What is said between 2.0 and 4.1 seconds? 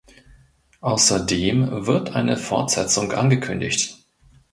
eine Fortsetzung angekündigt.